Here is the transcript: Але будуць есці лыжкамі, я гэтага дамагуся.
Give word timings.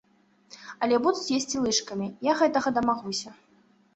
Але 0.85 0.95
будуць 1.07 1.33
есці 1.37 1.61
лыжкамі, 1.65 2.07
я 2.31 2.37
гэтага 2.39 2.73
дамагуся. 2.79 3.29